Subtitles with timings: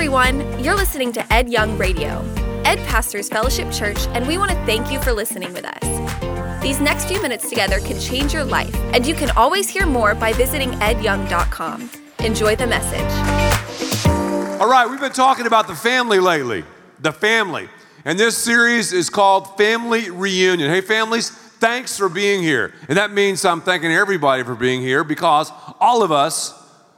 [0.00, 0.64] everyone.
[0.64, 2.24] You're listening to Ed Young Radio.
[2.64, 6.62] Ed pastors Fellowship Church, and we want to thank you for listening with us.
[6.62, 10.14] These next few minutes together can change your life, and you can always hear more
[10.14, 11.90] by visiting edyoung.com.
[12.20, 14.58] Enjoy the message.
[14.58, 16.64] All right, we've been talking about the family lately.
[17.00, 17.68] The family.
[18.06, 20.70] And this series is called Family Reunion.
[20.70, 22.72] Hey, families, thanks for being here.
[22.88, 26.54] And that means I'm thanking everybody for being here because all of us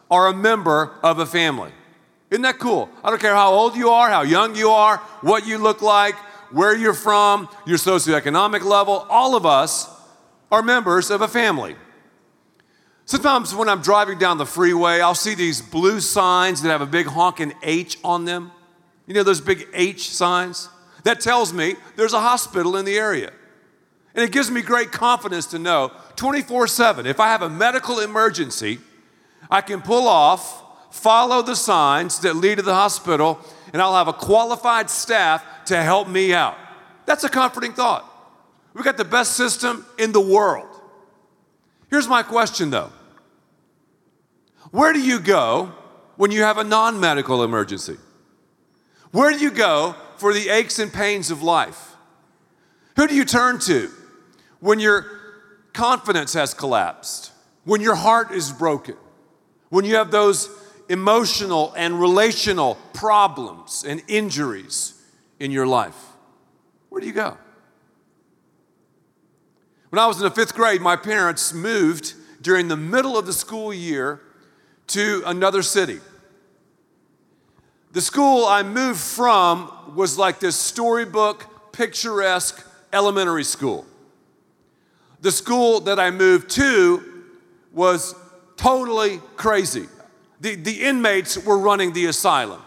[0.09, 1.73] are a member of a family.
[2.32, 2.88] Isn't that cool?
[3.04, 6.14] I don't care how old you are, how young you are, what you look like,
[6.50, 9.86] where you're from, your socioeconomic level, all of us
[10.50, 11.76] are members of a family.
[13.04, 16.87] Sometimes when I'm driving down the freeway, I'll see these blue signs that have a
[16.87, 18.51] big honking H on them.
[19.06, 20.70] You know those big H signs?
[21.04, 23.30] That tells me there's a hospital in the area.
[24.14, 28.01] And it gives me great confidence to know 24 7, if I have a medical
[28.01, 28.78] emergency,
[29.51, 30.62] I can pull off
[30.92, 33.41] follow the signs that lead to the hospital,
[33.73, 36.57] and I'll have a qualified staff to help me out.
[37.07, 38.09] That's a comforting thought.
[38.74, 40.68] We've got the best system in the world.
[41.90, 42.93] Here's my question though
[44.70, 45.73] Where do you go
[46.16, 47.96] when you have a non medical emergency?
[49.10, 51.96] Where do you go for the aches and pains of life?
[52.96, 53.90] Who do you turn to
[54.60, 55.07] when your
[55.73, 57.32] confidence has collapsed?
[57.65, 58.96] When your heart is broken?
[59.68, 60.48] When you have those
[60.93, 64.93] emotional and relational problems and injuries
[65.41, 65.97] in your life?
[66.91, 67.38] Where do you go?
[69.88, 72.12] When I was in the fifth grade, my parents moved
[72.43, 74.20] during the middle of the school year
[74.88, 76.00] to another city.
[77.93, 83.87] The school I moved from was like this storybook, picturesque elementary school.
[85.22, 87.25] The school that I moved to
[87.72, 88.15] was
[88.56, 89.88] totally crazy
[90.43, 92.60] the, the inmates were running the asylum.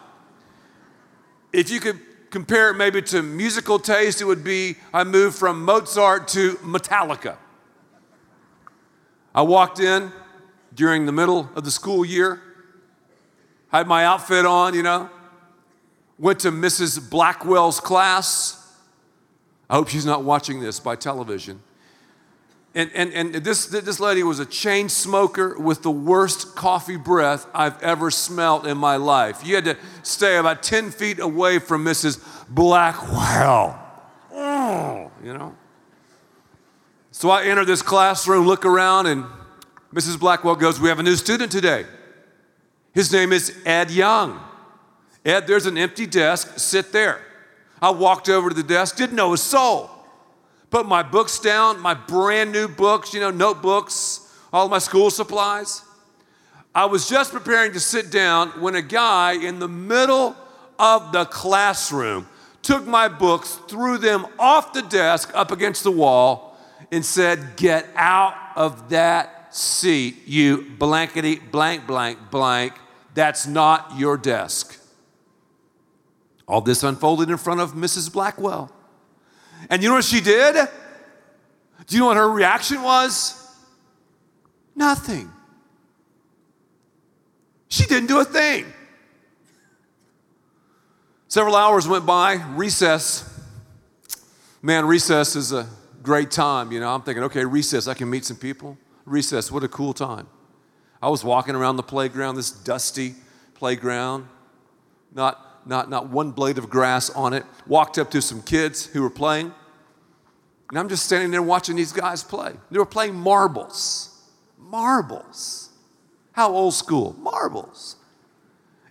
[1.52, 5.64] If you could compare it maybe to musical taste, it would be I moved from
[5.64, 7.36] Mozart to Metallica.
[9.34, 10.13] I walked in
[10.74, 12.41] during the middle of the school year,
[13.68, 15.09] had my outfit on, you know,
[16.18, 17.09] went to Mrs.
[17.09, 18.74] Blackwell's class.
[19.69, 21.62] I hope she's not watching this by television.
[22.75, 27.47] And, and, and this, this lady was a chain smoker with the worst coffee breath
[27.53, 29.47] I've ever smelled in my life.
[29.47, 32.22] You had to stay about 10 feet away from Mrs.
[32.50, 33.81] Blackwell.
[34.34, 35.56] Oh, you know?
[37.12, 39.24] So I enter this classroom, look around, and
[39.94, 40.19] Mrs.
[40.19, 41.86] Blackwell goes, We have a new student today.
[42.94, 44.38] His name is Ed Young.
[45.24, 47.22] Ed, there's an empty desk, sit there.
[47.81, 49.94] I walked over to the desk, didn't know his soul
[50.75, 55.84] put my books down, my brand new books, you know, notebooks, all my school supplies.
[56.75, 60.36] I was just preparing to sit down when a guy in the middle
[60.78, 62.28] of the classroom
[62.62, 66.58] took my books, threw them off the desk up against the wall,
[66.92, 72.74] and said, Get out of that seat, you blankety blank blank blank.
[73.13, 74.78] That's not your desk.
[76.50, 78.12] All this unfolded in front of Mrs.
[78.12, 78.74] Blackwell.
[79.70, 80.56] And you know what she did?
[81.88, 83.42] Do you know what her reaction was?
[84.76, 85.31] Nothing.
[87.68, 88.66] She didn't do a thing.
[91.28, 93.30] Several hours went by, recess.
[94.62, 95.68] Man, recess is a
[96.02, 96.72] great time.
[96.72, 98.78] You know, I'm thinking, okay, recess, I can meet some people.
[99.06, 100.28] Recess, what a cool time.
[101.02, 103.16] I was walking around the playground, this dusty
[103.54, 104.28] playground,
[105.14, 107.44] not not, not one blade of grass on it.
[107.68, 109.53] Walked up to some kids who were playing.
[110.70, 112.53] And I'm just standing there watching these guys play.
[112.72, 114.12] They were playing marbles.
[114.58, 115.70] Marbles.
[116.31, 117.16] How old school?
[117.20, 117.96] Marbles.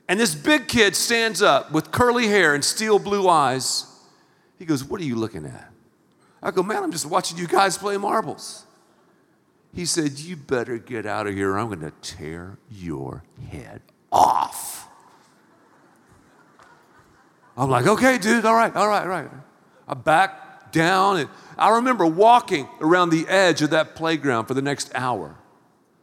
[0.09, 3.87] And this big kid stands up with curly hair and steel blue eyes.
[4.59, 5.71] He goes, What are you looking at?
[6.43, 8.67] I go, Man, I'm just watching you guys play marbles.
[9.75, 11.57] He said, You better get out of here.
[11.59, 13.83] I'm going to tear your head
[14.13, 14.89] off.
[17.57, 19.31] I'm like, okay, dude, all right, all right, all right.
[19.87, 24.63] I back down, and I remember walking around the edge of that playground for the
[24.63, 25.37] next hour,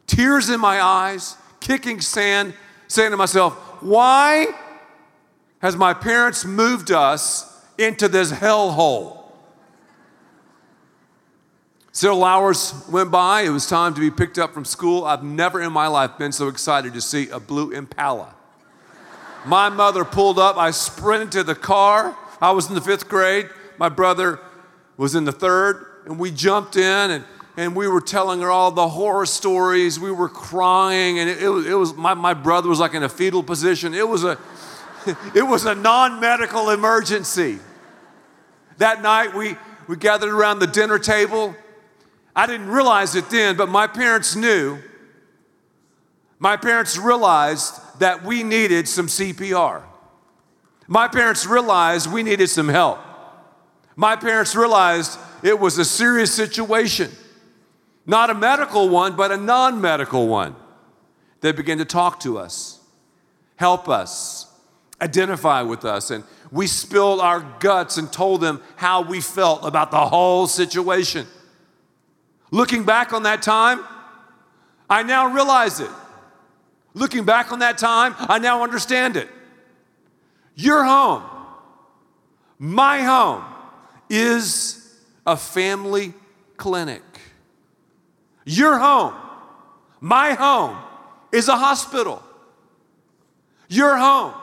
[0.06, 2.54] tears in my eyes, kicking sand,
[2.88, 4.46] saying to myself, why
[5.60, 9.22] has my parents moved us into this hellhole?
[11.94, 13.42] Several hours went by.
[13.42, 15.04] It was time to be picked up from school.
[15.04, 18.34] I've never in my life been so excited to see a blue Impala.
[19.44, 20.56] My mother pulled up.
[20.56, 22.16] I sprinted to the car.
[22.40, 23.48] I was in the fifth grade.
[23.78, 24.38] My brother
[24.96, 25.86] was in the third.
[26.06, 27.24] And we jumped in and,
[27.56, 29.98] and we were telling her all the horror stories.
[29.98, 31.18] We were crying.
[31.18, 33.94] And it, it was, it was my, my brother was like in a fetal position.
[33.94, 34.38] It was a,
[35.34, 37.58] it was a non medical emergency.
[38.78, 39.56] That night, we,
[39.86, 41.54] we gathered around the dinner table.
[42.34, 44.78] I didn't realize it then, but my parents knew.
[46.42, 49.84] My parents realized that we needed some CPR.
[50.88, 52.98] My parents realized we needed some help.
[53.94, 57.12] My parents realized it was a serious situation,
[58.06, 60.56] not a medical one, but a non medical one.
[61.42, 62.80] They began to talk to us,
[63.54, 64.52] help us,
[65.00, 69.92] identify with us, and we spilled our guts and told them how we felt about
[69.92, 71.24] the whole situation.
[72.50, 73.84] Looking back on that time,
[74.90, 75.90] I now realize it.
[76.94, 79.28] Looking back on that time, I now understand it.
[80.54, 81.22] Your home,
[82.58, 83.44] my home,
[84.10, 86.12] is a family
[86.56, 87.02] clinic.
[88.44, 89.14] Your home,
[90.00, 90.76] my home,
[91.32, 92.22] is a hospital.
[93.68, 94.34] Your home,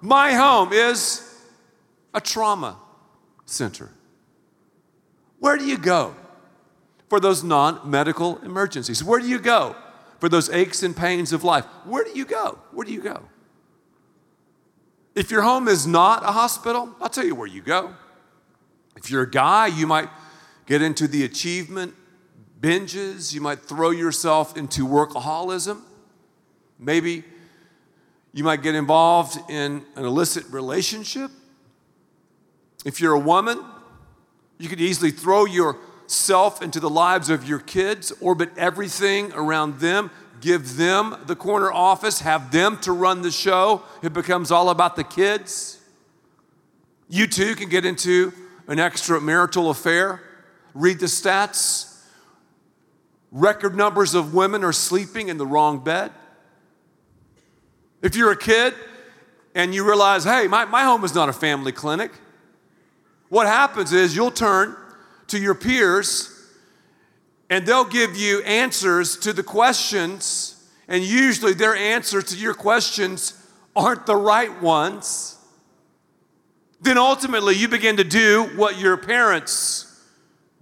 [0.00, 1.22] my home, is
[2.12, 2.76] a trauma
[3.44, 3.90] center.
[5.38, 6.16] Where do you go
[7.08, 9.04] for those non medical emergencies?
[9.04, 9.76] Where do you go
[10.18, 11.64] for those aches and pains of life?
[11.84, 12.58] Where do you go?
[12.72, 13.22] Where do you go?
[15.14, 17.94] If your home is not a hospital, I'll tell you where you go.
[18.96, 20.08] If you're a guy, you might
[20.66, 21.94] get into the achievement
[22.60, 25.82] binges, you might throw yourself into workaholism.
[26.78, 27.24] Maybe
[28.32, 31.30] you might get involved in an illicit relationship.
[32.84, 33.62] If you're a woman,
[34.58, 35.44] you could easily throw
[36.06, 40.10] yourself into the lives of your kids, orbit everything around them,
[40.40, 43.82] give them the corner office, have them to run the show.
[44.02, 45.80] It becomes all about the kids.
[47.08, 48.32] You too can get into
[48.68, 50.22] an extramarital affair.
[50.74, 52.04] Read the stats.
[53.32, 56.12] Record numbers of women are sleeping in the wrong bed.
[58.00, 58.74] If you're a kid
[59.56, 62.12] and you realize, hey, my, my home is not a family clinic,
[63.28, 64.76] what happens is you'll turn
[65.28, 66.36] to your peers
[67.48, 73.34] and they'll give you answers to the questions, and usually their answers to your questions
[73.74, 75.36] aren't the right ones.
[76.80, 80.04] Then ultimately you begin to do what your parents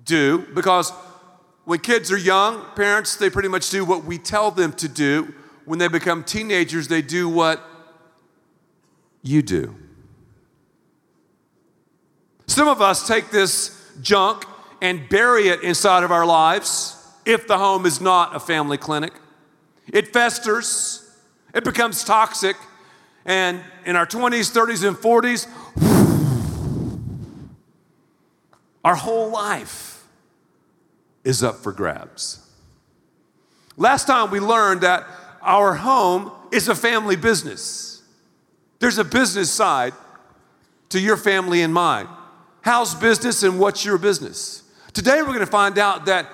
[0.04, 0.92] do because
[1.64, 5.34] when kids are young, parents, they pretty much do what we tell them to do
[5.64, 7.62] when they become teenagers, they do what
[9.22, 9.74] you do.
[12.46, 14.44] Some of us take this junk
[14.84, 19.14] and bury it inside of our lives if the home is not a family clinic.
[19.90, 21.10] It festers,
[21.54, 22.54] it becomes toxic,
[23.24, 25.48] and in our 20s, 30s, and 40s,
[28.84, 30.04] our whole life
[31.24, 32.46] is up for grabs.
[33.78, 35.06] Last time we learned that
[35.40, 38.02] our home is a family business.
[38.80, 39.94] There's a business side
[40.90, 42.06] to your family and mine.
[42.60, 44.60] How's business and what's your business?
[44.94, 46.28] Today we're going to find out that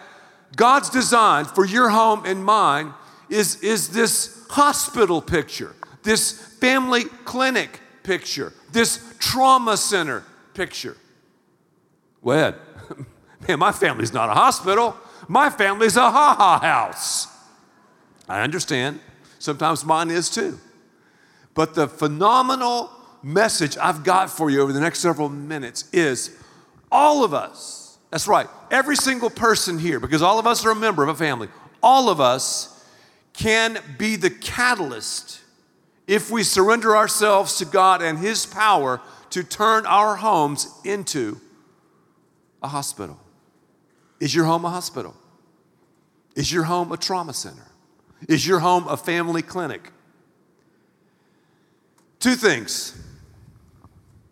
[0.55, 2.93] God's design for your home and mine
[3.31, 10.97] is, is this hospital picture, this family clinic picture, this trauma center picture.
[12.21, 12.55] Well,
[13.49, 14.95] man, my family's not a hospital.
[15.27, 17.29] My family's a ha ha house.
[18.29, 19.01] I understand.
[19.39, 20.59] Sometimes mine is too.
[21.55, 22.91] But the phenomenal
[23.23, 26.37] message I've got for you over the next several minutes is
[26.93, 27.80] all of us,
[28.10, 31.14] that's right, every single person here, because all of us are a member of a
[31.14, 31.48] family,
[31.82, 32.84] all of us
[33.32, 35.40] can be the catalyst
[36.06, 39.00] if we surrender ourselves to God and His power
[39.31, 41.40] to turn our homes into
[42.62, 43.19] a hospital.
[44.19, 45.14] Is your home a hospital?
[46.34, 47.67] Is your home a trauma center?
[48.29, 49.93] Is your home a family clinic?
[52.19, 53.00] Two things.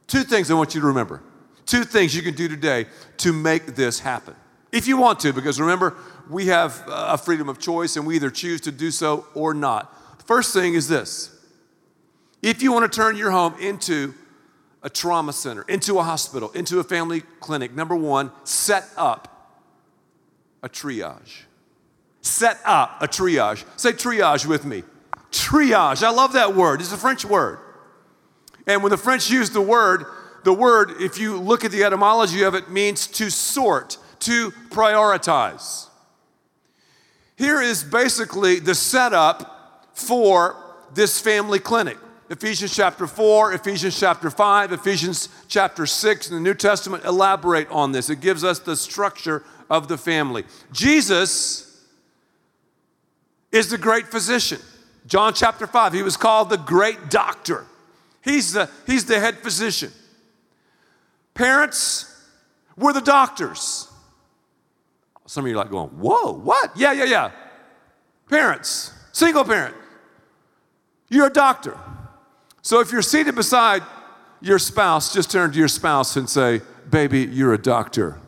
[0.08, 1.22] Two things I want you to remember.
[1.68, 2.86] Two things you can do today
[3.18, 4.34] to make this happen.
[4.72, 5.96] If you want to, because remember,
[6.28, 9.54] we have uh, a freedom of choice and we either choose to do so or
[9.54, 10.18] not.
[10.18, 11.30] The first thing is this
[12.42, 14.14] if you want to turn your home into
[14.82, 19.62] a trauma center, into a hospital, into a family clinic, number one, set up
[20.64, 21.44] a triage
[22.28, 23.64] set up a triage.
[23.76, 24.84] Say triage with me.
[25.30, 26.02] Triage.
[26.02, 26.80] I love that word.
[26.80, 27.58] It's a French word.
[28.66, 30.04] And when the French use the word,
[30.48, 35.88] the word, if you look at the etymology of it, means to sort, to prioritize.
[37.36, 40.56] Here is basically the setup for
[40.94, 41.98] this family clinic.
[42.30, 47.92] Ephesians chapter 4, Ephesians chapter 5, Ephesians chapter 6 in the New Testament elaborate on
[47.92, 48.08] this.
[48.08, 50.44] It gives us the structure of the family.
[50.72, 51.84] Jesus
[53.52, 54.60] is the great physician.
[55.06, 57.66] John chapter 5, he was called the great doctor.
[58.22, 59.92] He's the, he's the head physician.
[61.38, 62.12] Parents,
[62.76, 63.86] we're the doctors.
[65.26, 66.76] Some of you are like going, whoa, what?
[66.76, 67.30] Yeah, yeah, yeah.
[68.28, 69.76] Parents, single parent,
[71.08, 71.78] you're a doctor.
[72.60, 73.84] So if you're seated beside
[74.40, 78.18] your spouse, just turn to your spouse and say, baby, you're a doctor.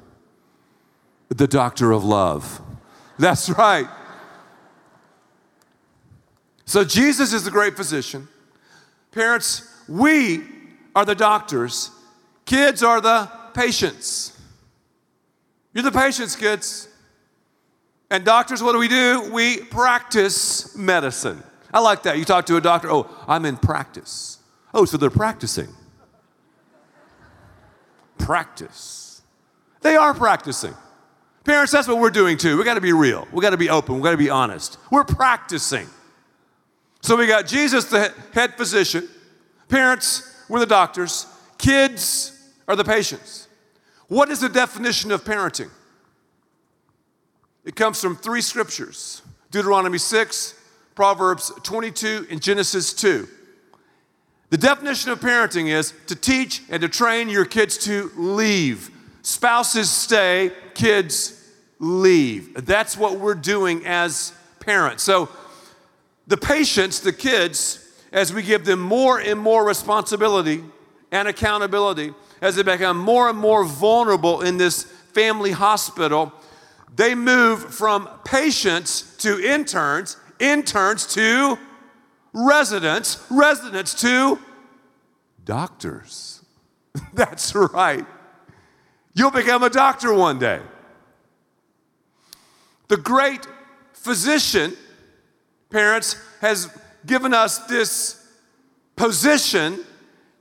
[1.31, 2.61] The doctor of love.
[3.19, 3.89] That's right.
[6.65, 8.29] So Jesus is the great physician.
[9.11, 10.45] Parents, we
[10.95, 11.91] are the doctors.
[12.51, 14.37] Kids are the patients.
[15.73, 16.89] You're the patients, kids.
[18.11, 19.31] And doctors, what do we do?
[19.33, 21.45] We practice medicine.
[21.73, 22.19] I like that.
[22.19, 24.39] You talk to a doctor, oh, I'm in practice.
[24.75, 25.69] Oh, so they're practicing.
[28.19, 29.23] Practice.
[29.83, 30.75] They are practicing.
[31.45, 32.59] Parents, that's what we're doing too.
[32.59, 33.29] We got to be real.
[33.31, 33.95] We got to be open.
[33.95, 34.77] We got to be honest.
[34.91, 35.87] We're practicing.
[37.01, 39.09] So we got Jesus, the head physician.
[39.69, 41.29] Parents, we're the doctors.
[41.57, 42.39] Kids
[42.71, 43.49] are the patients.
[44.07, 45.71] What is the definition of parenting?
[47.65, 50.55] It comes from three scriptures Deuteronomy 6,
[50.95, 53.27] Proverbs 22, and Genesis 2.
[54.51, 58.91] The definition of parenting is to teach and to train your kids to leave.
[59.23, 61.51] Spouses stay, kids
[61.81, 62.67] leave.
[62.67, 65.03] That's what we're doing as parents.
[65.03, 65.29] So,
[66.29, 70.63] the patients, the kids, as we give them more and more responsibility
[71.11, 76.33] and accountability, as they become more and more vulnerable in this family hospital,
[76.95, 81.59] they move from patients to interns, interns to
[82.33, 84.39] residents, residents to
[85.45, 86.45] doctors.
[87.15, 88.07] That's right.
[89.15, 90.61] You'll become a doctor one day.
[92.89, 93.47] The great
[93.93, 94.77] physician,
[95.71, 96.71] parents, has
[97.07, 98.27] given us this
[98.97, 99.85] position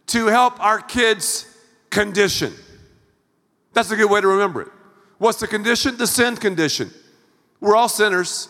[0.07, 1.45] to help our kids
[1.89, 2.53] condition.
[3.73, 4.69] That's a good way to remember it.
[5.17, 5.97] What's the condition?
[5.97, 6.91] The sin condition.
[7.59, 8.49] We're all sinners.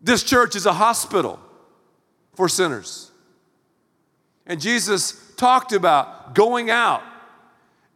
[0.00, 1.38] This church is a hospital
[2.34, 3.10] for sinners.
[4.46, 7.02] And Jesus talked about going out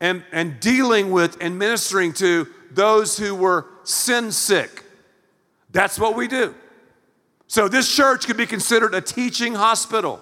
[0.00, 4.84] and, and dealing with and ministering to those who were sin sick.
[5.70, 6.54] That's what we do.
[7.46, 10.20] So, this church could be considered a teaching hospital.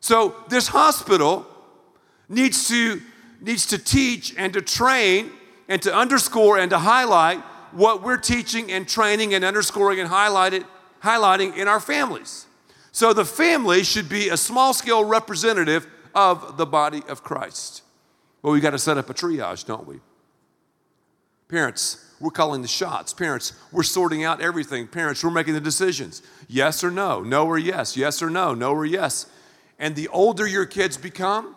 [0.00, 1.46] So, this hospital
[2.32, 3.00] needs to,
[3.40, 5.30] needs to teach and to train
[5.68, 7.38] and to underscore and to highlight
[7.72, 10.64] what we're teaching and training and underscoring and highlighted,
[11.02, 12.46] highlighting in our families.
[12.90, 17.82] So, the family should be a small scale representative of the body of Christ.
[18.42, 20.00] Well, we got to set up a triage, don't we?
[21.48, 23.12] Parents, we're calling the shots.
[23.12, 24.86] Parents, we're sorting out everything.
[24.86, 26.22] Parents, we're making the decisions.
[26.48, 29.26] Yes or no, no or yes, yes or no, no or yes.
[29.78, 31.56] And the older your kids become,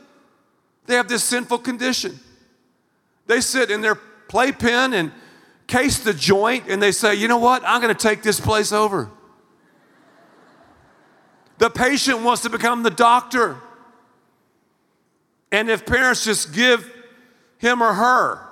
[0.85, 2.19] They have this sinful condition.
[3.27, 5.11] They sit in their playpen and
[5.67, 7.63] case the joint and they say, you know what?
[7.65, 9.09] I'm going to take this place over.
[11.59, 13.57] The patient wants to become the doctor.
[15.51, 16.91] And if parents just give
[17.57, 18.47] him or her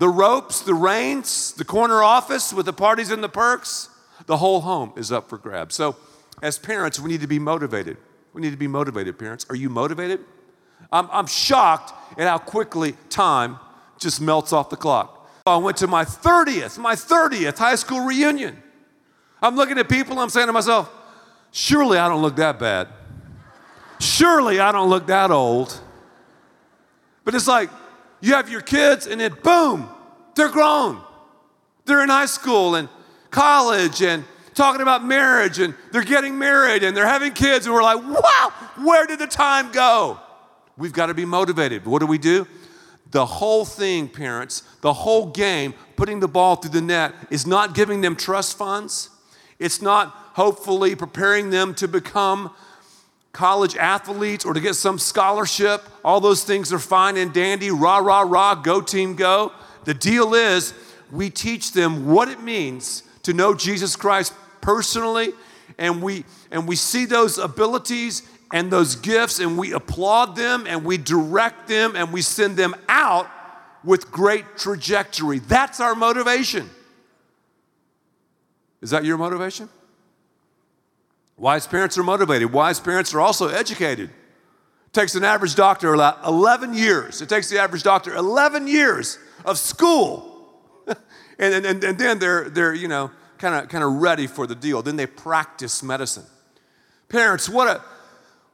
[0.00, 3.90] the ropes, the reins, the corner office with the parties and the perks,
[4.24, 5.74] the whole home is up for grabs.
[5.74, 5.94] So,
[6.40, 7.98] as parents, we need to be motivated.
[8.32, 9.46] We need to be motivated, parents.
[9.48, 10.20] Are you motivated?
[10.92, 13.58] I'm, I'm shocked at how quickly time
[13.98, 15.28] just melts off the clock.
[15.46, 18.62] I went to my 30th, my 30th high school reunion.
[19.42, 20.90] I'm looking at people, I'm saying to myself,
[21.50, 22.88] surely I don't look that bad.
[23.98, 25.80] Surely I don't look that old.
[27.24, 27.70] But it's like,
[28.20, 29.88] you have your kids, and then boom,
[30.34, 31.00] they're grown.
[31.84, 32.88] They're in high school and
[33.30, 37.82] college and talking about marriage, and they're getting married and they're having kids, and we're
[37.82, 38.52] like, wow,
[38.84, 40.18] where did the time go?
[40.76, 41.84] We've got to be motivated.
[41.84, 42.46] What do we do?
[43.10, 47.74] The whole thing, parents, the whole game, putting the ball through the net, is not
[47.74, 49.10] giving them trust funds.
[49.58, 52.50] It's not hopefully preparing them to become
[53.32, 55.82] college athletes or to get some scholarship.
[56.04, 57.70] All those things are fine and dandy.
[57.70, 59.52] Rah, rah, rah, go team, go.
[59.84, 60.72] The deal is
[61.10, 65.32] we teach them what it means to know Jesus Christ personally
[65.78, 68.22] and we and we see those abilities
[68.52, 72.74] and those gifts and we applaud them and we direct them and we send them
[72.88, 73.28] out
[73.84, 75.38] with great trajectory.
[75.38, 76.68] That's our motivation.
[78.82, 79.68] Is that your motivation?
[81.36, 82.52] Wise parents are motivated.
[82.52, 84.10] Wise parents are also educated.
[84.10, 87.22] It takes an average doctor 11 years.
[87.22, 90.29] It takes the average doctor 11 years of school.
[91.40, 94.54] And, and, and then they're, they're you know, kind of kind of ready for the
[94.54, 94.82] deal.
[94.82, 96.26] Then they practice medicine.
[97.08, 97.82] Parents, what a,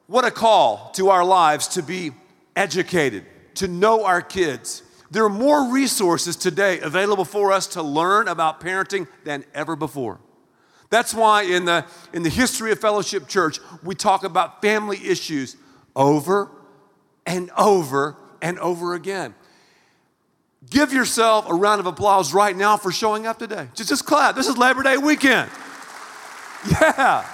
[0.06, 2.12] what a call to our lives to be
[2.54, 3.26] educated,
[3.56, 4.82] to know our kids.
[5.10, 10.20] There are more resources today available for us to learn about parenting than ever before.
[10.88, 15.56] That's why in the, in the history of Fellowship Church, we talk about family issues
[15.94, 16.50] over
[17.26, 19.34] and over and over again.
[20.70, 23.68] Give yourself a round of applause right now for showing up today.
[23.74, 24.34] Just, just clap.
[24.34, 25.50] This is Labor Day weekend.
[26.68, 27.24] Yeah.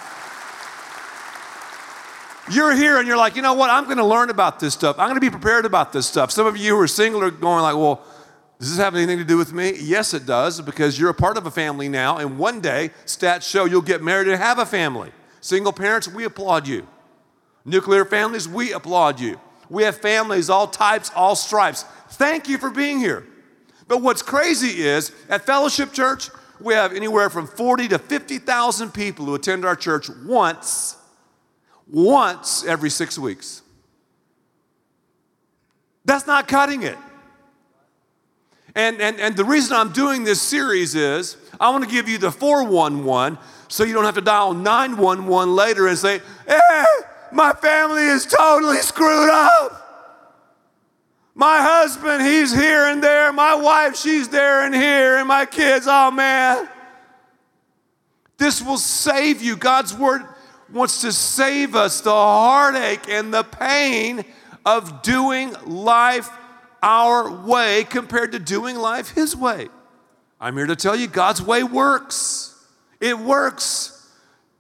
[2.51, 3.71] You're here and you're like, you know what?
[3.71, 4.99] I'm going to learn about this stuff.
[4.99, 6.31] I'm going to be prepared about this stuff.
[6.31, 8.05] Some of you who are single are going like, well,
[8.59, 9.75] does this have anything to do with me?
[9.81, 13.43] Yes, it does, because you're a part of a family now, and one day stats
[13.43, 15.13] show you'll get married and have a family.
[15.41, 16.87] Single parents, we applaud you.
[17.65, 19.41] Nuclear families, we applaud you.
[19.73, 21.85] We have families, all types, all stripes.
[22.11, 23.27] Thank you for being here.
[23.89, 26.29] But what's crazy is at Fellowship Church,
[26.61, 30.99] we have anywhere from 40 to 50,000 people who attend our church once,
[31.91, 33.63] once every six weeks.
[36.05, 36.99] That's not cutting it.
[38.75, 42.19] And, and, and the reason I'm doing this series is I want to give you
[42.19, 43.39] the 411
[43.69, 46.85] so you don't have to dial 911 later and say, hey,
[47.33, 49.79] my family is totally screwed up.
[51.35, 53.33] My husband, he's here and there.
[53.33, 55.17] My wife, she's there and here.
[55.17, 56.69] And my kids, oh man.
[58.37, 59.57] This will save you.
[59.57, 60.23] God's word
[60.73, 64.25] wants to save us the heartache and the pain
[64.67, 66.31] of doing life
[66.83, 69.69] our way compared to doing life His way.
[70.41, 72.67] I'm here to tell you God's way works.
[73.01, 74.02] It works.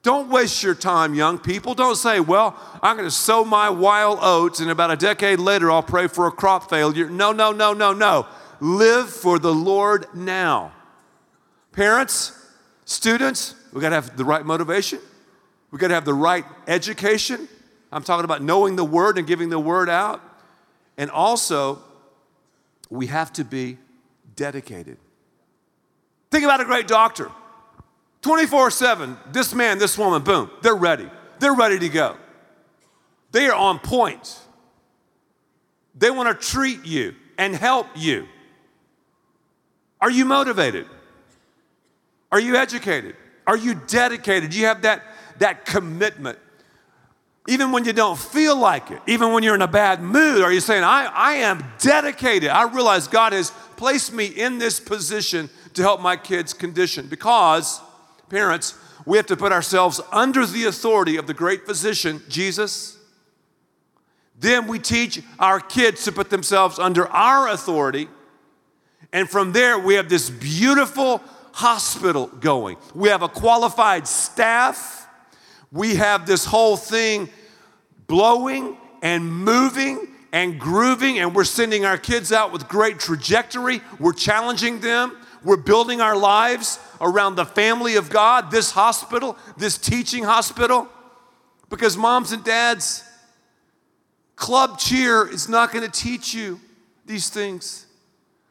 [0.03, 1.75] Don't waste your time, young people.
[1.75, 5.71] Don't say, well, I'm going to sow my wild oats and about a decade later
[5.71, 7.09] I'll pray for a crop failure.
[7.09, 8.27] No, no, no, no, no.
[8.61, 10.73] Live for the Lord now.
[11.71, 12.33] Parents,
[12.85, 14.99] students, we got to have the right motivation.
[15.71, 17.49] We got to have the right education.
[17.93, 20.21] I'm talking about knowing the word and giving the word out.
[20.99, 21.79] And also,
[22.91, 23.79] we have to be
[24.35, 24.99] dedicated.
[26.31, 27.31] Think about a great doctor
[28.23, 31.09] 24 7, this man, this woman, boom, they're ready.
[31.41, 32.17] They're ready to go.
[33.33, 34.39] They are on point.
[35.95, 38.27] They want to treat you and help you.
[40.01, 40.87] Are you motivated?
[42.31, 43.17] Are you educated?
[43.47, 44.51] Are you dedicated?
[44.51, 45.03] Do you have that,
[45.39, 46.39] that commitment?
[47.49, 50.53] Even when you don't feel like it, even when you're in a bad mood, are
[50.53, 52.51] you saying, I, I am dedicated?
[52.51, 57.07] I realize God has placed me in this position to help my kids' condition.
[57.09, 57.81] Because,
[58.33, 58.75] parents,
[59.07, 62.99] we have to put ourselves under the authority of the great physician, Jesus.
[64.39, 68.09] Then we teach our kids to put themselves under our authority.
[69.13, 72.79] And from there, we have this beautiful hospital going.
[72.95, 75.03] We have a qualified staff
[75.73, 77.31] we have this whole thing
[78.07, 83.81] blowing and moving and grooving, and we're sending our kids out with great trajectory.
[83.99, 85.17] We're challenging them.
[85.45, 90.89] We're building our lives around the family of God, this hospital, this teaching hospital.
[91.69, 93.03] Because moms and dads,
[94.37, 96.61] club cheer is not going to teach you
[97.07, 97.87] these things.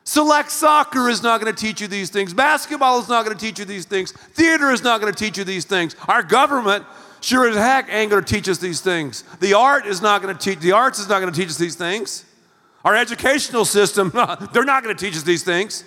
[0.04, 2.34] Select soccer is not going to teach you these things.
[2.34, 4.12] Basketball is not going to teach you these things.
[4.12, 5.96] Theater is not going to teach you these things.
[6.08, 6.86] Our government
[7.22, 9.24] sure as heck ain't going to teach us these things.
[9.40, 11.58] The art is not going to teach, the arts is not going to teach us
[11.58, 12.26] these things.
[12.84, 14.12] Our educational system,
[14.54, 15.84] they're not going to teach us these things.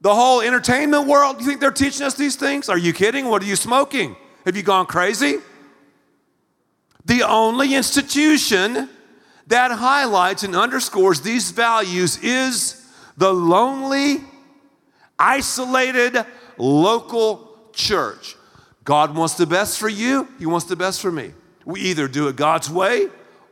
[0.00, 2.68] The whole entertainment world, you think they're teaching us these things?
[2.68, 3.26] Are you kidding?
[3.26, 4.16] What are you smoking?
[4.44, 5.38] Have you gone crazy?
[7.04, 8.88] The only institution
[9.48, 14.22] that highlights and underscores these values is the lonely,
[15.18, 16.24] isolated
[16.58, 18.36] local church.
[18.84, 21.32] God wants the best for you, He wants the best for me.
[21.64, 23.08] We either do it God's way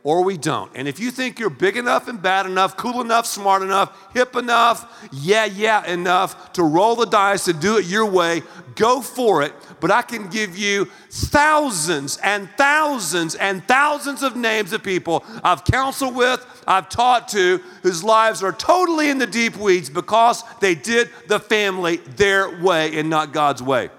[0.07, 0.71] or we don't.
[0.73, 4.37] And if you think you're big enough and bad enough, cool enough, smart enough, hip
[4.37, 8.41] enough, yeah, yeah enough to roll the dice and do it your way,
[8.75, 9.51] go for it.
[9.81, 15.65] But I can give you thousands and thousands and thousands of names of people I've
[15.65, 20.73] counseled with, I've taught to, whose lives are totally in the deep weeds because they
[20.73, 23.89] did the family their way and not God's way.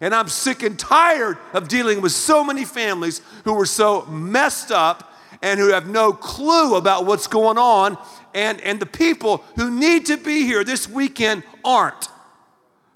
[0.00, 4.72] And I'm sick and tired of dealing with so many families who were so messed
[4.72, 5.10] up
[5.42, 7.98] and who have no clue about what's going on.
[8.34, 12.08] And, and the people who need to be here this weekend aren't.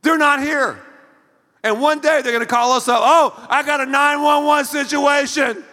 [0.03, 0.81] They're not here.
[1.63, 3.01] And one day they're gonna call us up.
[3.03, 5.65] Oh, I got a 911 situation.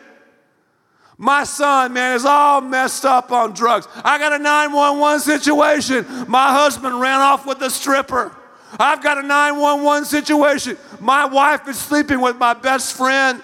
[1.18, 3.88] My son, man, is all messed up on drugs.
[4.04, 6.06] I got a 911 situation.
[6.28, 8.36] My husband ran off with a stripper.
[8.80, 10.78] I've got a 911 situation.
[11.00, 13.42] My wife is sleeping with my best friend.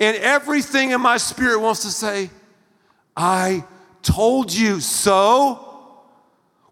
[0.00, 2.30] And everything in my spirit wants to say,
[3.16, 3.64] I
[4.02, 5.66] told you so.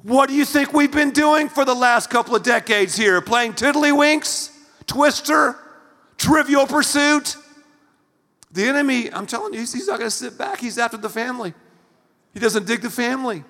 [0.03, 3.21] What do you think we've been doing for the last couple of decades here?
[3.21, 4.51] Playing tiddlywinks,
[4.87, 5.57] twister,
[6.17, 7.37] trivial pursuit?
[8.53, 10.61] The enemy, I'm telling you, he's not going to sit back.
[10.61, 11.53] He's after the family.
[12.33, 13.45] He doesn't dig the family.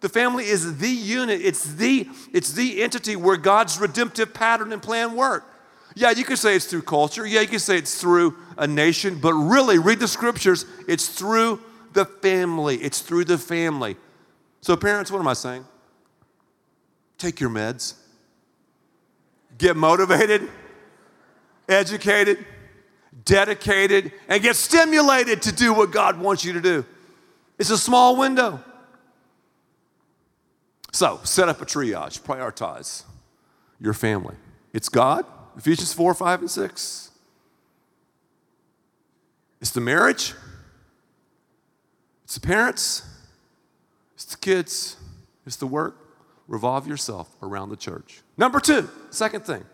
[0.00, 1.40] The family is the unit.
[1.40, 5.44] It's the it's the entity where God's redemptive pattern and plan work.
[5.94, 7.26] Yeah, you can say it's through culture.
[7.26, 10.64] Yeah, you can say it's through a nation, but really read the scriptures.
[10.88, 11.60] It's through
[11.92, 12.76] the family.
[12.76, 13.96] It's through the family.
[14.60, 15.66] So parents, what am I saying?
[17.18, 17.94] Take your meds.
[19.58, 20.48] Get motivated,
[21.68, 22.44] educated,
[23.24, 26.84] dedicated, and get stimulated to do what God wants you to do.
[27.58, 28.62] It's a small window.
[30.92, 33.04] So, set up a triage, prioritize
[33.80, 34.34] your family.
[34.72, 35.24] It's God,
[35.56, 37.10] Ephesians 4, 5, and 6.
[39.60, 40.34] It's the marriage,
[42.24, 43.02] it's the parents,
[44.14, 44.96] it's the kids,
[45.46, 45.96] it's the work.
[46.48, 48.22] Revolve yourself around the church.
[48.36, 49.64] Number two, second thing.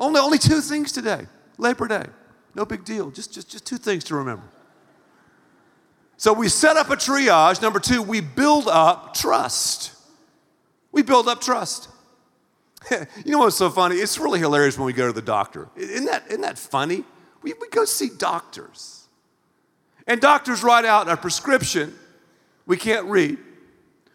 [0.00, 1.26] Only, only two things today.
[1.58, 2.04] Labor Day.
[2.54, 3.10] No big deal.
[3.10, 4.44] Just, just, just two things to remember.
[6.16, 7.62] So we set up a triage.
[7.62, 9.92] Number two, we build up trust.
[10.92, 11.88] We build up trust.
[12.90, 13.96] you know what's so funny?
[13.96, 15.68] It's really hilarious when we go to the doctor.
[15.76, 17.04] Isn't that, isn't that funny?
[17.42, 19.08] We, we go see doctors.
[20.06, 21.94] And doctors write out a prescription
[22.66, 23.38] we can't read.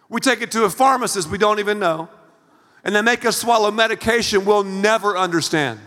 [0.10, 2.10] We take it to a pharmacist we don't even know.
[2.84, 5.80] And they make us swallow medication we'll never understand.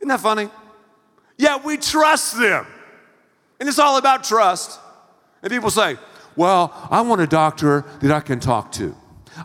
[0.00, 0.50] Isn't that funny?
[1.38, 2.66] Yeah, we trust them.
[3.60, 4.80] And it's all about trust.
[5.42, 5.96] And people say,
[6.36, 8.94] well, I want a doctor that I can talk to.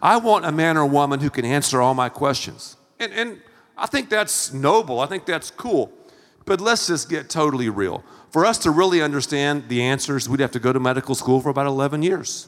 [0.02, 2.78] I want a man or woman who can answer all my questions.
[3.00, 3.42] And, and
[3.78, 5.00] I think that's noble.
[5.00, 5.92] I think that's cool.
[6.46, 8.04] But let's just get totally real.
[8.32, 11.50] For us to really understand the answers, we'd have to go to medical school for
[11.50, 12.48] about 11 years.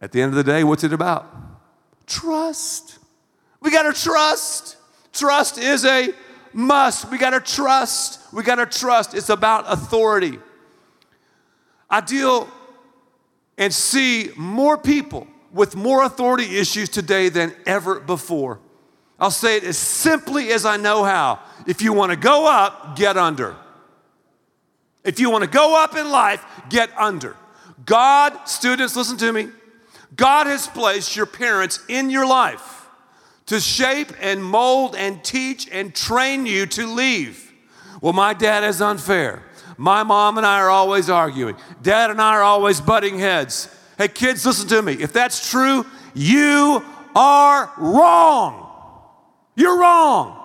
[0.00, 1.26] At the end of the day, what's it about?
[2.06, 2.98] Trust.
[3.60, 4.76] We got to trust.
[5.12, 6.12] Trust is a
[6.52, 7.10] must.
[7.10, 8.20] We got to trust.
[8.32, 9.14] We got to trust.
[9.14, 10.38] It's about authority.
[11.88, 12.48] I deal
[13.56, 18.60] and see more people with more authority issues today than ever before.
[19.18, 21.38] I'll say it as simply as I know how.
[21.66, 23.56] If you want to go up, get under.
[25.04, 27.36] If you want to go up in life, get under.
[27.86, 29.48] God, students, listen to me.
[30.16, 32.88] God has placed your parents in your life
[33.46, 37.52] to shape and mold and teach and train you to leave.
[38.00, 39.42] Well, my dad is unfair.
[39.76, 41.56] My mom and I are always arguing.
[41.82, 43.68] Dad and I are always butting heads.
[43.96, 44.94] Hey, kids, listen to me.
[44.94, 48.70] If that's true, you are wrong.
[49.56, 50.40] You're wrong.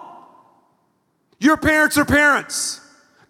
[1.39, 2.81] Your parents are parents.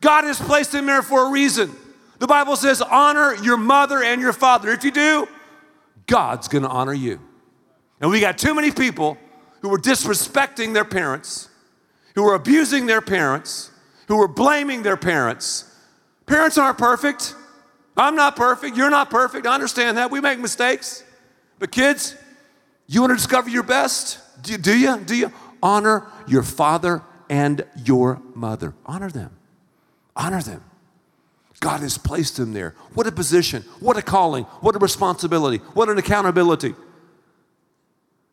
[0.01, 1.75] God has placed them there for a reason.
[2.19, 4.69] The Bible says, honor your mother and your father.
[4.71, 5.27] If you do,
[6.05, 7.21] God's gonna honor you.
[8.01, 9.17] And we got too many people
[9.61, 11.49] who are disrespecting their parents,
[12.15, 13.71] who are abusing their parents,
[14.07, 15.65] who are blaming their parents.
[16.25, 17.35] Parents aren't perfect.
[17.99, 18.77] I'm not perfect.
[18.77, 19.45] You're not perfect.
[19.45, 20.09] I understand that.
[20.09, 21.03] We make mistakes.
[21.59, 22.15] But kids,
[22.87, 24.19] you want to discover your best?
[24.41, 24.57] Do you?
[24.57, 24.97] Do you?
[24.99, 25.33] Do you?
[25.61, 28.73] Honor your father and your mother.
[28.85, 29.35] Honor them.
[30.15, 30.63] Honor them.
[31.59, 32.73] God has placed them there.
[32.93, 36.73] What a position, what a calling, what a responsibility, what an accountability.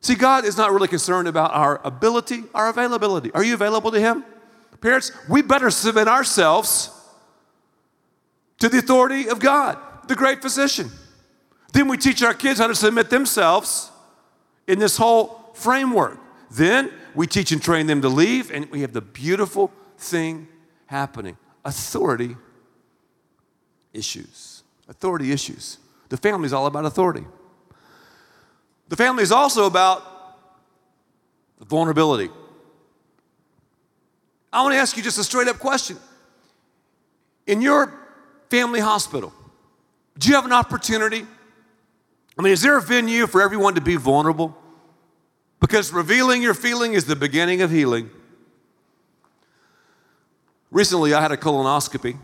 [0.00, 3.32] See, God is not really concerned about our ability, our availability.
[3.32, 4.24] Are you available to Him?
[4.80, 6.90] Parents, we better submit ourselves
[8.58, 10.90] to the authority of God, the great physician.
[11.72, 13.90] Then we teach our kids how to submit themselves
[14.66, 16.18] in this whole framework.
[16.50, 20.48] Then we teach and train them to leave, and we have the beautiful thing
[20.86, 22.36] happening authority
[23.92, 24.62] issues.
[24.88, 25.78] Authority issues.
[26.08, 27.24] The family is all about authority.
[28.88, 30.02] The family is also about
[31.60, 32.30] vulnerability.
[34.52, 35.96] I want to ask you just a straight up question.
[37.46, 37.92] In your
[38.48, 39.32] family hospital,
[40.18, 41.26] do you have an opportunity?
[42.38, 44.56] I mean, is there a venue for everyone to be vulnerable?
[45.60, 48.10] Because revealing your feeling is the beginning of healing.
[50.70, 52.18] Recently, I had a colonoscopy.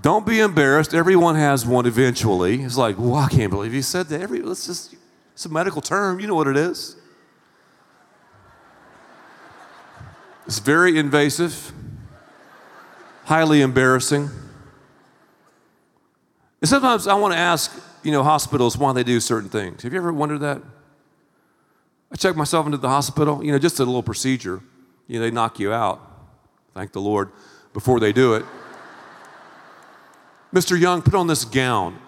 [0.00, 0.92] Don't be embarrassed.
[0.92, 2.62] Everyone has one eventually.
[2.62, 4.20] It's like, well, I can't believe you said that.
[4.20, 4.94] Every, let's just,
[5.32, 6.20] it's a medical term.
[6.20, 6.96] You know what it is.
[10.46, 11.72] It's very invasive,
[13.24, 14.30] highly embarrassing.
[16.60, 19.82] And sometimes I want to ask, you know, hospitals why they do certain things.
[19.82, 20.62] Have you ever wondered that?
[22.12, 24.60] I checked myself into the hospital, you know, just a little procedure.
[25.08, 26.00] You know, they knock you out,
[26.72, 27.30] thank the Lord,
[27.72, 28.44] before they do it.
[30.54, 30.80] Mr.
[30.80, 31.98] Young, put on this gown.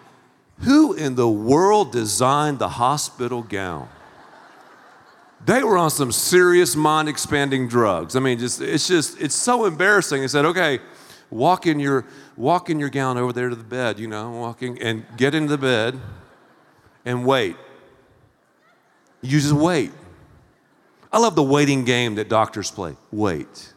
[0.61, 3.89] Who in the world designed the hospital gown?
[5.45, 8.17] They were on some serious mind expanding drugs.
[8.17, 10.23] I mean, just it's just it's so embarrassing.
[10.23, 10.81] They said, okay,
[11.31, 14.81] walk in your walk in your gown over there to the bed, you know, walking
[14.83, 15.99] and get into the bed
[17.05, 17.57] and wait.
[19.23, 19.93] You just wait.
[21.12, 22.97] I love the waiting game that doctors play.
[23.11, 23.73] Wait.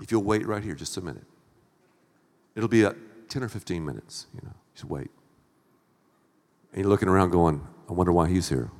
[0.00, 1.24] If you'll wait right here just a minute,
[2.54, 2.94] it'll be a
[3.28, 5.10] 10 or 15 minutes, you know, just wait.
[6.72, 8.70] And you're looking around going, I wonder why he's here.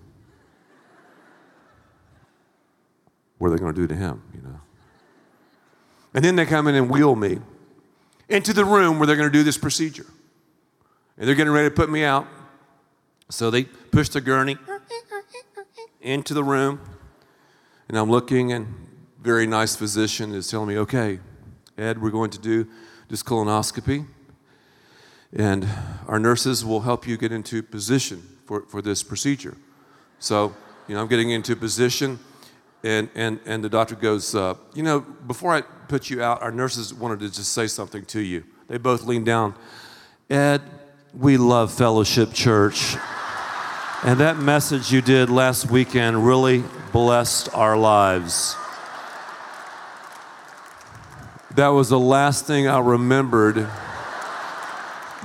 [3.38, 4.60] What are they going to do to him, you know?
[6.14, 7.38] And then they come in and wheel me
[8.28, 10.06] into the room where they're going to do this procedure.
[11.16, 12.26] And they're getting ready to put me out.
[13.30, 14.56] So they push the gurney
[16.00, 16.80] into the room.
[17.88, 18.74] And I'm looking, and
[19.20, 21.18] very nice physician is telling me, okay,
[21.78, 22.68] Ed, we're going to do
[23.08, 24.06] this colonoscopy.
[25.32, 25.68] And
[26.06, 29.56] our nurses will help you get into position for, for this procedure.
[30.18, 30.54] So,
[30.88, 32.18] you know, I'm getting into position,
[32.86, 36.52] and, and, and the doctor goes, uh, You know, before I put you out, our
[36.52, 38.44] nurses wanted to just say something to you.
[38.68, 39.54] They both leaned down.
[40.30, 40.62] Ed,
[41.12, 42.96] we love Fellowship Church.
[44.04, 48.54] And that message you did last weekend really blessed our lives.
[51.56, 53.66] That was the last thing I remembered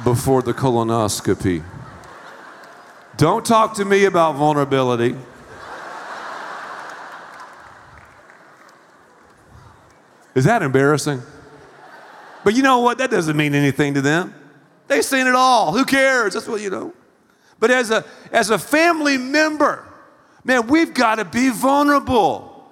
[0.03, 1.63] before the colonoscopy.
[3.17, 5.15] Don't talk to me about vulnerability.
[10.35, 11.21] Is that embarrassing?
[12.43, 12.97] But you know what?
[12.97, 14.33] That doesn't mean anything to them.
[14.87, 15.71] They've seen it all.
[15.73, 16.33] Who cares?
[16.33, 16.93] That's what you know.
[17.59, 19.85] But as a, as a family member,
[20.43, 22.69] man, we've got to be vulnerable.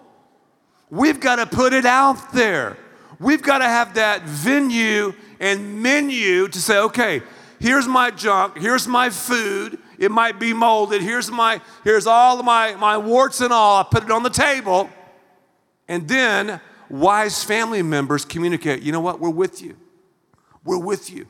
[0.90, 2.78] We've got to put it out there.
[3.20, 7.22] We've got to have that venue and menu to say, okay,
[7.60, 9.78] here's my junk, here's my food.
[10.00, 11.02] It might be molded.
[11.02, 13.82] Here's my, here's all my, my warts and all.
[13.82, 14.90] I put it on the table.
[15.90, 19.20] And then wise family members communicate, you know what?
[19.20, 19.76] We're with you.
[20.64, 21.28] We're with you.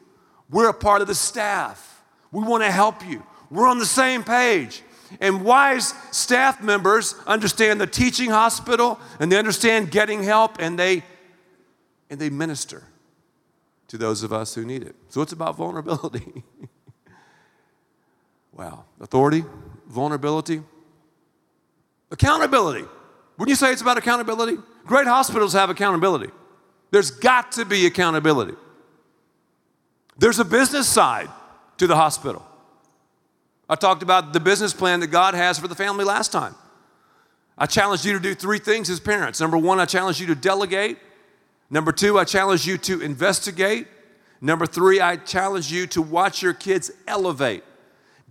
[0.49, 2.03] We're a part of the staff.
[2.31, 3.23] We want to help you.
[3.49, 4.83] We're on the same page.
[5.19, 11.03] And wise staff members understand the teaching hospital and they understand getting help and they
[12.11, 12.83] and they minister
[13.87, 14.95] to those of us who need it.
[15.09, 16.43] So it's about vulnerability.
[18.53, 18.85] wow.
[18.99, 19.43] Authority,
[19.87, 20.61] vulnerability,
[22.11, 22.85] accountability.
[23.37, 24.57] Wouldn't you say it's about accountability?
[24.89, 26.31] Great hospitals have accountability.
[26.89, 28.55] There's got to be accountability.
[30.17, 31.29] There's a business side
[31.77, 32.43] to the hospital.
[33.69, 36.55] I talked about the business plan that God has for the family last time.
[37.55, 39.39] I challenged you to do three things as parents.
[39.39, 40.97] Number one, I challenge you to delegate.
[41.69, 43.85] Number two, I challenge you to investigate.
[44.41, 47.63] Number three, I challenge you to watch your kids elevate.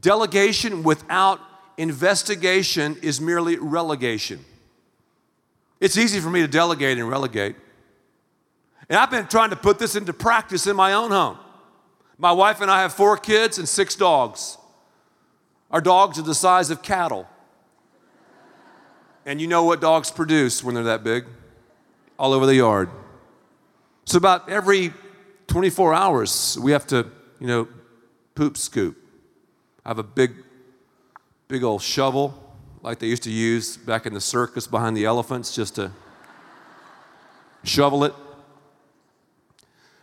[0.00, 1.40] Delegation without
[1.76, 4.44] investigation is merely relegation.
[5.80, 7.56] It's easy for me to delegate and relegate.
[8.88, 11.38] And I've been trying to put this into practice in my own home.
[12.16, 14.58] My wife and I have four kids and six dogs.
[15.70, 17.28] Our dogs are the size of cattle.
[19.24, 21.26] And you know what dogs produce when they're that big?
[22.18, 22.90] All over the yard.
[24.04, 24.92] So about every
[25.48, 27.06] 24 hours, we have to,
[27.38, 27.68] you know,
[28.34, 28.96] poop scoop.
[29.84, 30.32] I have a big,
[31.46, 32.47] big old shovel
[32.82, 35.90] like they used to use back in the circus behind the elephants just to
[37.64, 38.14] shovel it.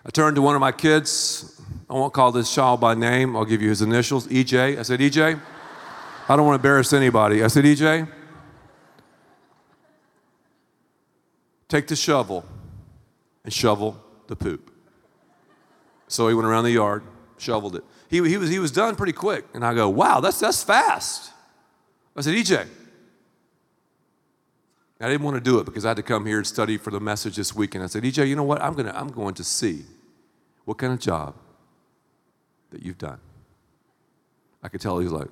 [0.05, 1.61] I turned to one of my kids.
[1.89, 3.35] I won't call this child by name.
[3.35, 4.77] I'll give you his initials, EJ.
[4.77, 5.39] I said, EJ,
[6.29, 7.43] I don't want to embarrass anybody.
[7.43, 8.07] I said, EJ,
[11.67, 12.45] take the shovel
[13.43, 14.71] and shovel the poop.
[16.07, 17.03] So he went around the yard,
[17.37, 17.83] shoveled it.
[18.09, 19.45] He, he, was, he was done pretty quick.
[19.53, 21.31] And I go, wow, that's, that's fast.
[22.15, 22.67] I said, EJ.
[25.01, 26.89] I didn't want to do it because I had to come here and study for
[26.89, 27.75] the message this week.
[27.75, 28.61] And I said, EJ, you know what?
[28.61, 29.83] I'm, gonna, I'm going to see
[30.63, 31.35] what kind of job
[32.71, 33.19] that you've done.
[34.63, 35.27] I could tell he was like,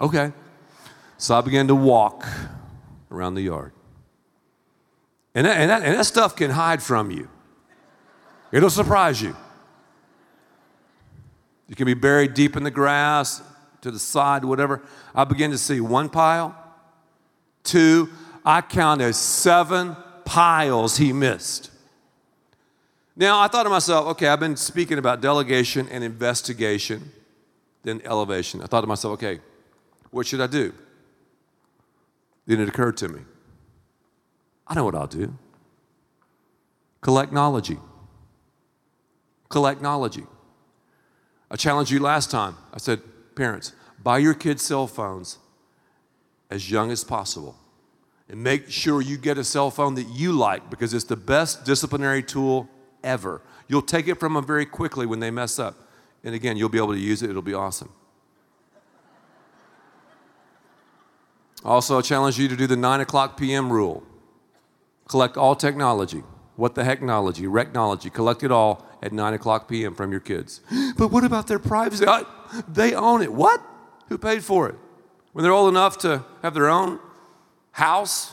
[0.00, 0.32] okay.
[1.16, 2.26] So I began to walk
[3.10, 3.72] around the yard.
[5.34, 7.28] And that, and, that, and that stuff can hide from you.
[8.52, 9.36] It'll surprise you.
[11.68, 13.42] You can be buried deep in the grass,
[13.82, 14.82] to the side, whatever.
[15.14, 16.54] I begin to see one pile,
[17.64, 18.08] two,
[18.44, 21.70] I counted seven piles he missed.
[23.16, 27.12] Now, I thought to myself, okay, I've been speaking about delegation and investigation,
[27.82, 28.62] then elevation.
[28.62, 29.40] I thought to myself, okay,
[30.10, 30.72] what should I do?
[32.46, 33.20] Then it occurred to me
[34.66, 35.36] I know what I'll do
[37.00, 37.72] collect knowledge.
[39.48, 40.20] Collect knowledge.
[41.50, 42.56] I challenged you last time.
[42.72, 43.00] I said,
[43.40, 43.72] parents,
[44.02, 45.38] buy your kids cell phones
[46.50, 47.56] as young as possible.
[48.28, 51.64] And make sure you get a cell phone that you like because it's the best
[51.64, 52.68] disciplinary tool
[53.02, 53.40] ever.
[53.66, 55.74] You'll take it from them very quickly when they mess up.
[56.22, 57.88] And again, you'll be able to use it, it'll be awesome.
[61.64, 63.72] Also, I challenge you to do the 9 o'clock p.m.
[63.72, 64.02] rule.
[65.08, 66.22] Collect all technology.
[66.56, 69.94] What the technology, collect it all at 9 o'clock p.m.
[69.94, 70.60] from your kids.
[70.98, 72.06] But what about their privacy?
[72.06, 72.24] I,
[72.68, 73.32] they own it.
[73.32, 73.60] What?
[74.08, 74.74] Who paid for it?
[75.32, 76.98] When they're old enough to have their own
[77.72, 78.32] house,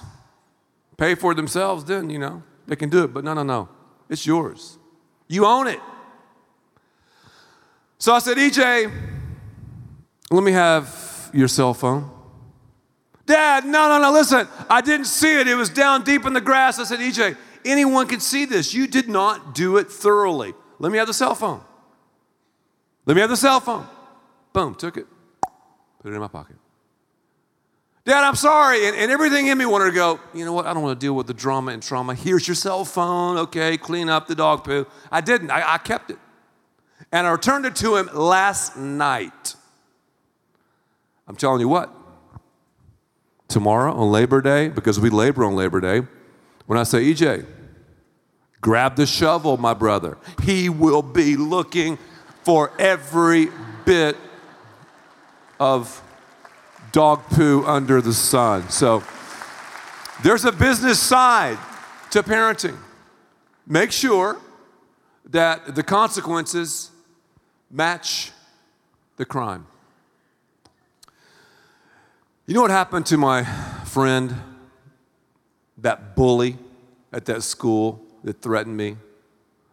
[0.97, 3.13] pay for it themselves, then, you know, they can do it.
[3.13, 3.69] But no, no, no.
[4.09, 4.77] It's yours.
[5.27, 5.79] You own it.
[7.99, 8.91] So I said, EJ,
[10.31, 12.11] let me have your cell phone.
[13.25, 14.47] Dad, no, no, no, listen.
[14.69, 15.47] I didn't see it.
[15.47, 16.79] It was down deep in the grass.
[16.79, 18.73] I said, EJ, anyone can see this.
[18.73, 20.53] You did not do it thoroughly.
[20.79, 21.61] Let me have the cell phone.
[23.05, 23.87] Let me have the cell phone.
[24.57, 25.05] Boom, took it,
[26.01, 26.55] put it in my pocket.
[28.05, 28.87] Dad, I'm sorry.
[28.87, 30.65] And, and, everything in me wanted to go, you know what?
[30.65, 32.15] I don't want to deal with the drama and trauma.
[32.15, 33.37] Here's your cell phone.
[33.37, 34.87] Okay, clean up the dog poo.
[35.11, 35.51] I didn't.
[35.51, 36.17] I, I kept it.
[37.11, 39.55] And I returned it to him last night.
[41.27, 41.93] I'm telling you what,
[43.47, 46.01] tomorrow on Labor Day, because we labor on Labor Day,
[46.65, 47.45] when I say, EJ,
[48.59, 51.99] grab the shovel, my brother, he will be looking
[52.41, 53.49] for every
[53.85, 54.17] bit
[55.59, 56.01] of
[56.91, 58.69] dog poo under the sun.
[58.69, 59.03] So
[60.23, 61.57] there's a business side
[62.11, 62.77] to parenting.
[63.65, 64.37] Make sure
[65.25, 66.91] that the consequences
[67.69, 68.31] match
[69.17, 69.67] the crime.
[72.45, 73.43] You know what happened to my
[73.83, 74.33] friend,
[75.79, 76.57] that bully
[77.11, 78.95] at that school that threatened me?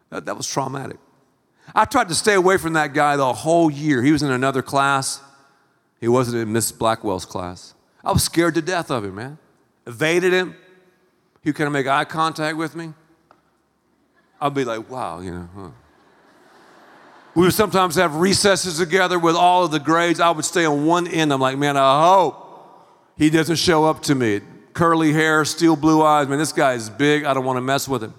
[0.09, 0.97] That, that was traumatic.
[1.73, 4.03] I tried to stay away from that guy the whole year.
[4.03, 5.21] He was in another class.
[6.05, 7.73] He wasn't in Miss Blackwell's class.
[8.03, 9.39] I was scared to death of him, man.
[9.87, 10.55] Evaded him.
[11.41, 12.93] He of make eye contact with me.
[14.39, 15.49] I'd be like, wow, you know.
[15.55, 15.69] Huh.
[17.33, 20.19] We would sometimes have recesses together with all of the grades.
[20.19, 21.33] I would stay on one end.
[21.33, 22.85] I'm like, man, I hope
[23.17, 24.41] he doesn't show up to me.
[24.73, 26.27] Curly hair, steel blue eyes.
[26.27, 27.23] Man, this guy is big.
[27.23, 28.13] I don't want to mess with him.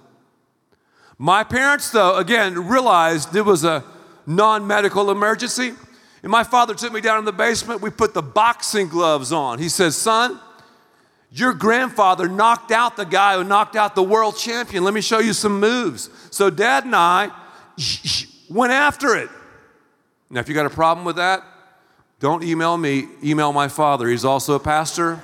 [1.18, 3.84] My parents, though, again, realized it was a
[4.26, 5.74] non medical emergency.
[6.22, 7.80] And my father took me down in the basement.
[7.80, 9.58] We put the boxing gloves on.
[9.58, 10.40] He says, Son,
[11.30, 14.84] your grandfather knocked out the guy who knocked out the world champion.
[14.84, 16.08] Let me show you some moves.
[16.30, 17.30] So, dad and I
[18.48, 19.28] went after it.
[20.30, 21.44] Now, if you got a problem with that,
[22.18, 24.08] don't email me, email my father.
[24.08, 25.20] He's also a pastor.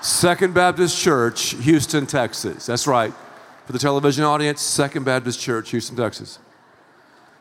[0.00, 2.66] Second Baptist Church, Houston, Texas.
[2.66, 3.12] That's right.
[3.66, 6.38] For the television audience, Second Baptist Church, Houston, Texas.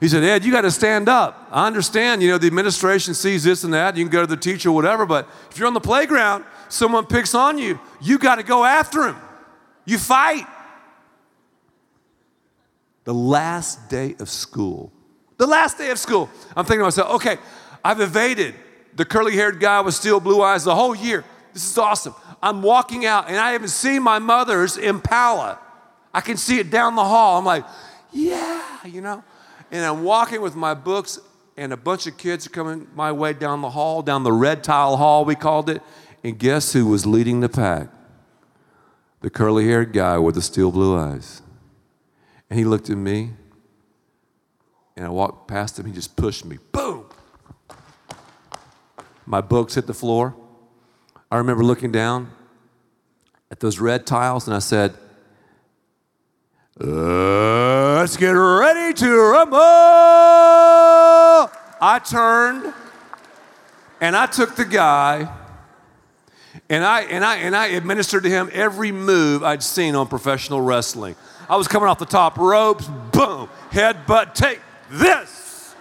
[0.01, 1.47] He said, Ed, you got to stand up.
[1.51, 3.95] I understand, you know, the administration sees this and that.
[3.95, 7.35] You can go to the teacher, whatever, but if you're on the playground, someone picks
[7.35, 9.15] on you, you got to go after him.
[9.85, 10.47] You fight.
[13.03, 14.91] The last day of school,
[15.37, 17.37] the last day of school, I'm thinking to myself, okay,
[17.83, 18.55] I've evaded
[18.95, 21.23] the curly haired guy with steel blue eyes the whole year.
[21.53, 22.15] This is awesome.
[22.41, 25.59] I'm walking out and I haven't seen my mother's Impala.
[26.11, 27.37] I can see it down the hall.
[27.37, 27.65] I'm like,
[28.11, 29.23] yeah, you know
[29.71, 31.19] and I'm walking with my books,
[31.57, 34.63] and a bunch of kids are coming my way down the hall, down the red
[34.63, 35.81] tile hall, we called it.
[36.23, 37.87] And guess who was leading the pack?
[39.21, 41.41] The curly haired guy with the steel blue eyes.
[42.49, 43.31] And he looked at me,
[44.95, 45.85] and I walked past him.
[45.85, 46.57] He just pushed me.
[46.71, 47.05] Boom!
[49.25, 50.35] My books hit the floor.
[51.31, 52.31] I remember looking down
[53.49, 54.95] at those red tiles, and I said,
[56.83, 59.59] Let's get ready to rumble.
[61.83, 62.73] I turned
[63.99, 65.31] and I took the guy
[66.69, 70.59] and I, and, I, and I administered to him every move I'd seen on professional
[70.61, 71.15] wrestling.
[71.47, 74.59] I was coming off the top ropes, boom, headbutt, take
[74.89, 75.75] this.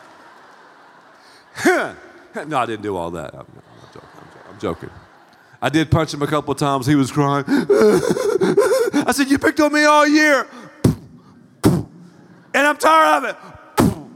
[1.64, 1.96] no,
[2.34, 3.32] I didn't do all that.
[3.32, 3.46] I'm, I'm,
[3.94, 4.11] joking,
[4.51, 4.90] I'm, joking.
[5.62, 6.86] I did punch him a couple of times.
[6.86, 7.44] He was crying.
[7.48, 10.46] I said, You picked on me all year.
[12.61, 13.36] And I'm tired of it.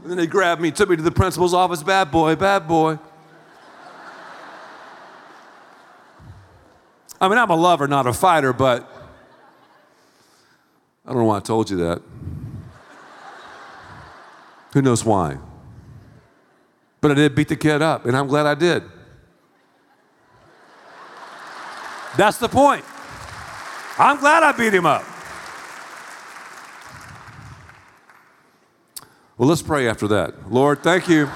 [0.03, 1.83] And then they grabbed me, took me to the principal's office.
[1.83, 2.99] Bad boy, bad boy.
[7.19, 8.87] I mean, I'm a lover, not a fighter, but
[11.07, 12.03] I don't know why I told you that.
[14.75, 15.39] Who knows why?
[17.01, 18.83] But I did beat the kid up, and I'm glad I did.
[22.19, 22.85] That's the point.
[23.99, 25.14] I'm glad I beat him up.
[29.37, 30.53] Well, let's pray after that.
[30.53, 31.27] Lord, thank you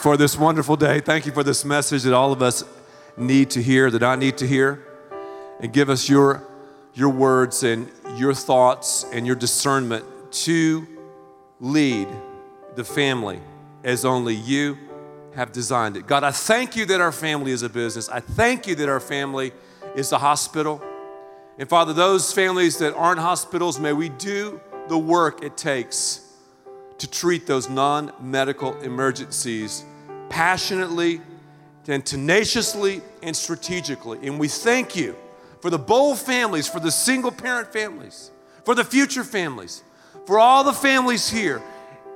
[0.00, 1.00] for this wonderful day.
[1.00, 2.64] Thank you for this message that all of us
[3.16, 4.86] need to hear, that I need to hear.
[5.58, 6.46] And give us your,
[6.92, 10.86] your words and your thoughts and your discernment to
[11.60, 12.08] lead
[12.74, 13.40] the family
[13.84, 14.76] as only you
[15.34, 16.06] have designed it.
[16.06, 18.10] God, I thank you that our family is a business.
[18.10, 19.52] I thank you that our family
[19.96, 20.82] is a hospital.
[21.58, 26.26] And Father, those families that aren't hospitals, may we do the work it takes
[27.00, 29.84] to treat those non medical emergencies
[30.28, 31.20] passionately
[31.88, 34.18] and tenaciously and strategically.
[34.22, 35.16] And we thank you
[35.60, 38.30] for the bold families, for the single parent families,
[38.64, 39.82] for the future families,
[40.26, 41.60] for all the families here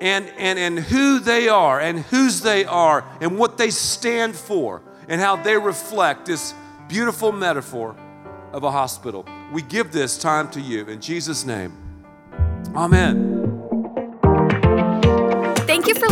[0.01, 4.83] and, and, and who they are and whose they are and what they stand for
[5.09, 6.55] and how they reflect this
[6.89, 7.97] beautiful metaphor
[8.53, 9.27] of a hospital.
[9.53, 11.73] We give this time to you in Jesus' name.
[12.75, 13.34] Amen.